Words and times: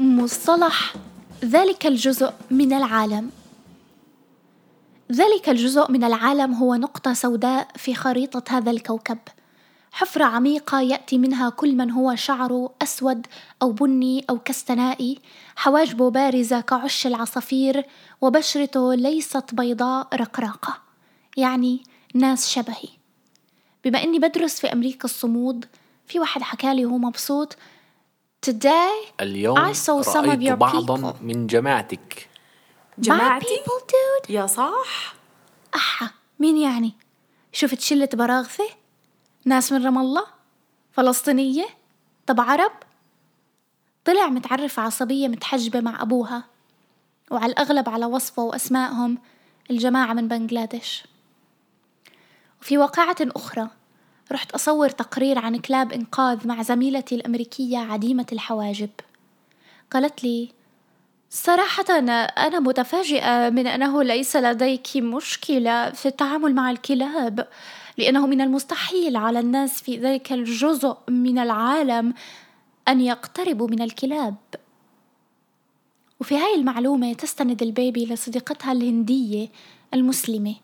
مصطلح 0.00 0.94
ذلك 1.44 1.86
الجزء 1.86 2.32
من 2.50 2.72
العالم. 2.72 3.30
ذلك 5.12 5.48
الجزء 5.48 5.90
من 5.90 6.04
العالم 6.04 6.54
هو 6.54 6.74
نقطة 6.74 7.12
سوداء 7.12 7.68
في 7.76 7.94
خريطة 7.94 8.42
هذا 8.48 8.70
الكوكب. 8.70 9.18
حفرة 9.92 10.24
عميقة 10.24 10.80
يأتي 10.80 11.18
منها 11.18 11.50
كل 11.50 11.76
من 11.76 11.90
هو 11.90 12.14
شعره 12.14 12.70
أسود 12.82 13.26
أو 13.62 13.72
بني 13.72 14.24
أو 14.30 14.38
كستنائي 14.38 15.18
حواجبه 15.56 16.10
بارزة 16.10 16.60
كعش 16.60 17.06
العصافير 17.06 17.86
وبشرته 18.20 18.94
ليست 18.94 19.54
بيضاء 19.54 20.08
رقراقة 20.14 20.78
يعني 21.36 21.82
ناس 22.14 22.48
شبهي. 22.48 22.88
بما 23.84 24.02
إني 24.02 24.18
بدرس 24.18 24.60
في 24.60 24.72
أمريكا 24.72 25.04
الصمود 25.04 25.64
في 26.06 26.20
واحد 26.20 26.42
حكالي 26.42 26.86
وهو 26.86 26.98
مبسوط 26.98 27.56
Today 28.46 29.20
اليوم 29.20 29.58
I 29.58 29.72
saw 29.72 30.02
some 30.02 30.24
of 30.24 30.28
رأيت 30.28 30.40
your 30.50 30.54
بعضا 30.54 31.12
people. 31.12 31.22
من 31.22 31.46
جماعتك 31.46 32.28
My 32.98 33.00
جماعتي 33.02 33.46
people 33.46 33.82
dude 33.82 34.30
يا 34.30 34.46
صح 34.46 35.14
أحا 35.74 36.10
مين 36.38 36.56
يعني؟ 36.56 36.94
شفت 37.52 37.80
شلة 37.80 38.08
براغثة؟ 38.14 38.64
ناس 39.44 39.72
من 39.72 39.84
رام 39.84 39.98
الله؟ 39.98 40.24
فلسطينية؟ 40.92 41.66
طب 42.26 42.40
عرب؟ 42.40 42.72
طلع 44.04 44.26
متعرف 44.26 44.78
على 44.78 44.90
صبية 44.90 45.28
متحجبة 45.28 45.80
مع 45.80 46.02
أبوها 46.02 46.44
وعلى 47.30 47.52
الأغلب 47.52 47.88
على 47.88 48.06
وصفة 48.06 48.42
وأسمائهم 48.42 49.18
الجماعة 49.70 50.12
من 50.12 50.28
بنغلاديش 50.28 51.04
وفي 52.62 52.78
واقعة 52.78 53.16
أخرى 53.20 53.68
رحت 54.32 54.52
أصور 54.52 54.88
تقرير 54.88 55.38
عن 55.38 55.56
كلاب 55.56 55.92
إنقاذ 55.92 56.48
مع 56.48 56.62
زميلتي 56.62 57.14
الأمريكية 57.14 57.78
عديمة 57.78 58.26
الحواجب. 58.32 58.90
قالت 59.90 60.24
لي 60.24 60.48
صراحة 61.30 61.98
أنا 61.98 62.60
متفاجئة 62.60 63.50
من 63.50 63.66
أنه 63.66 64.02
ليس 64.02 64.36
لديك 64.36 64.96
مشكلة 64.96 65.90
في 65.90 66.06
التعامل 66.06 66.54
مع 66.54 66.70
الكلاب 66.70 67.48
لأنه 67.98 68.26
من 68.26 68.40
المستحيل 68.40 69.16
على 69.16 69.40
الناس 69.40 69.82
في 69.82 69.96
ذلك 69.98 70.32
الجزء 70.32 70.96
من 71.08 71.38
العالم 71.38 72.14
أن 72.88 73.00
يقتربوا 73.00 73.68
من 73.68 73.82
الكلاب. 73.82 74.34
وفي 76.20 76.36
هاي 76.36 76.54
المعلومة 76.54 77.12
تستند 77.12 77.62
البيبي 77.62 78.06
لصديقتها 78.06 78.72
الهندية 78.72 79.48
المسلمة 79.94 80.54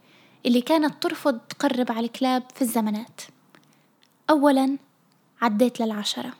اللي 0.46 0.60
كانت 0.60 1.02
ترفض 1.02 1.38
تقرب 1.38 1.92
على 1.92 2.06
الكلاب 2.06 2.42
في 2.54 2.62
الزمانات. 2.62 3.20
أولا 4.30 4.78
عديت 5.42 5.80
للعشرة. 5.80 6.32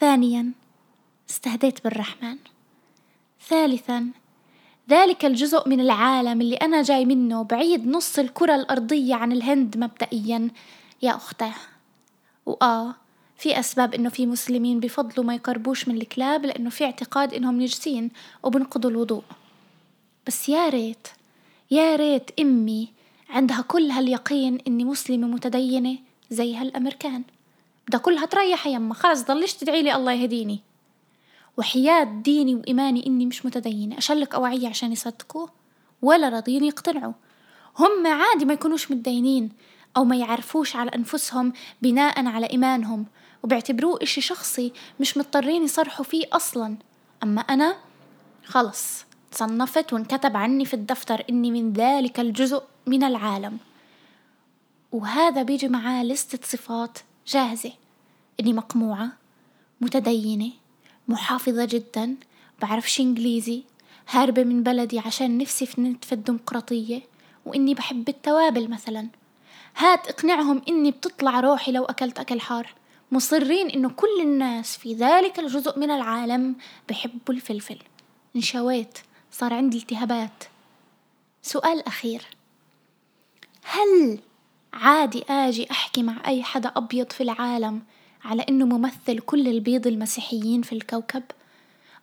ثانيا 0.00 0.52
استهديت 1.30 1.84
بالرحمن. 1.84 2.36
ثالثا 3.48 4.10
ذلك 4.90 5.24
الجزء 5.24 5.68
من 5.68 5.80
العالم 5.80 6.40
اللي 6.40 6.56
أنا 6.56 6.82
جاي 6.82 7.04
منه 7.04 7.42
بعيد 7.42 7.88
نص 7.88 8.18
الكرة 8.18 8.54
الأرضية 8.54 9.14
عن 9.14 9.32
الهند 9.32 9.76
مبدئيا. 9.78 10.50
يا 11.02 11.16
أختاه. 11.16 11.54
وآه 12.46 12.94
في 13.38 13.60
أسباب 13.60 13.94
إنه 13.94 14.08
في 14.08 14.26
مسلمين 14.26 14.80
بفضلوا 14.80 15.26
ما 15.26 15.34
يقربوش 15.34 15.88
من 15.88 15.96
الكلاب 15.96 16.46
لأنه 16.46 16.70
في 16.70 16.84
اعتقاد 16.84 17.34
إنهم 17.34 17.60
نجسين 17.62 18.10
وبنقضوا 18.42 18.90
الوضوء. 18.90 19.22
بس 20.26 20.48
يا 20.48 20.68
ريت 20.68 21.08
يا 21.70 21.96
ريت 21.96 22.30
أمي 22.40 22.88
عندها 23.30 23.60
كل 23.60 23.90
هاليقين 23.90 24.58
إني 24.66 24.84
مسلمة 24.84 25.26
متدينة 25.26 25.98
زي 26.30 26.56
هالأمريكان. 26.56 27.22
بدها 27.88 28.00
كلها 28.00 28.26
تريح 28.26 28.66
يما 28.66 28.94
خلص 28.94 29.22
ضلش 29.22 29.52
تدعي 29.52 29.82
لي 29.82 29.94
الله 29.94 30.12
يهديني. 30.12 30.60
وحياة 31.56 32.04
ديني 32.04 32.54
وإيماني 32.54 33.06
إني 33.06 33.26
مش 33.26 33.46
متدينة. 33.46 33.98
أشلك 33.98 34.34
أوعية 34.34 34.68
عشان 34.68 34.92
يصدقوا 34.92 35.46
ولا 36.02 36.28
راضيين 36.28 36.64
يقتنعوا. 36.64 37.12
هم 37.78 38.06
عادي 38.06 38.44
ما 38.44 38.52
يكونوش 38.52 38.90
متدينين 38.90 39.52
أو 39.96 40.04
ما 40.04 40.16
يعرفوش 40.16 40.76
على 40.76 40.90
أنفسهم 40.94 41.52
بناء 41.82 42.26
على 42.26 42.50
إيمانهم. 42.50 43.06
وبيعتبروه 43.42 43.98
إشي 44.02 44.20
شخصي 44.20 44.72
مش 45.00 45.16
مضطرين 45.16 45.64
يصرحوا 45.64 46.04
فيه 46.04 46.24
أصلا. 46.32 46.76
أما 47.22 47.40
أنا 47.40 47.76
خلص. 48.44 49.04
تصنفت 49.30 49.92
وانكتب 49.92 50.36
عني 50.36 50.64
في 50.64 50.74
الدفتر 50.74 51.24
إني 51.30 51.50
من 51.50 51.72
ذلك 51.72 52.20
الجزء 52.20 52.62
من 52.86 53.04
العالم. 53.04 53.58
وهذا 54.92 55.42
بيجي 55.42 55.68
معاه 55.68 56.04
لستة 56.04 56.38
صفات 56.46 56.98
جاهزة. 57.26 57.72
إني 58.40 58.52
مقموعة 58.52 59.08
متدينة 59.80 60.52
محافظة 61.08 61.64
جدا 61.64 62.16
بعرفش 62.62 63.00
إنجليزي 63.00 63.62
هاربة 64.10 64.44
من 64.44 64.62
بلدي 64.62 64.98
عشان 64.98 65.38
نفسي 65.38 65.66
في 66.02 66.12
الديمقراطية 66.12 67.02
وإني 67.46 67.74
بحب 67.74 68.08
التوابل 68.08 68.70
مثلا. 68.70 69.08
هات 69.76 70.08
اقنعهم 70.08 70.62
إني 70.68 70.90
بتطلع 70.90 71.40
روحي 71.40 71.72
لو 71.72 71.84
أكلت 71.84 72.18
أكل 72.18 72.40
حار. 72.40 72.74
مصرين 73.12 73.70
إنه 73.70 73.90
كل 73.90 74.20
الناس 74.20 74.76
في 74.76 74.94
ذلك 74.94 75.38
الجزء 75.38 75.78
من 75.78 75.90
العالم 75.90 76.56
بحبوا 76.88 77.34
الفلفل. 77.34 77.78
انشويت 78.36 78.98
صار 79.32 79.54
عندي 79.54 79.78
التهابات. 79.78 80.44
سؤال 81.42 81.86
أخير. 81.86 82.22
هل 83.62 84.18
عادي 84.72 85.24
آجي 85.30 85.70
أحكي 85.70 86.02
مع 86.02 86.16
أي 86.26 86.42
حدا 86.42 86.72
أبيض 86.76 87.12
في 87.12 87.22
العالم 87.22 87.82
على 88.24 88.44
إنه 88.48 88.66
ممثل 88.66 89.18
كل 89.18 89.48
البيض 89.48 89.86
المسيحيين 89.86 90.62
في 90.62 90.72
الكوكب؟ 90.72 91.22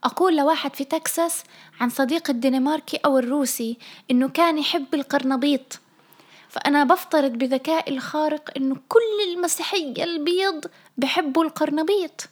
أقول 0.04 0.38
لواحد 0.38 0.76
في 0.76 0.84
تكساس 0.84 1.44
عن 1.80 1.90
صديق 1.90 2.30
الدنماركي 2.30 2.98
أو 3.06 3.18
الروسي 3.18 3.78
إنه 4.12 4.30
كان 4.30 4.58
يحب 4.58 4.86
القرنبيط. 4.94 5.80
فأنا 6.50 6.84
بفترض 6.84 7.32
بذكائي 7.32 7.94
الخارق 7.94 8.52
إنه 8.58 8.76
كل 8.90 9.34
المسيحية 9.34 10.04
البيض 10.04 10.66
بحبوا 10.98 11.44
القرنبيط. 11.44 12.30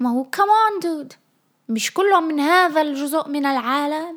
ما 0.00 0.10
هو 0.10 0.24
كمان 0.24 0.78
دود 0.82 1.12
مش 1.68 1.92
كلهم 1.92 2.24
من 2.24 2.40
هذا 2.40 2.80
الجزء 2.80 3.28
من 3.28 3.46
العالم؟ 3.46 4.16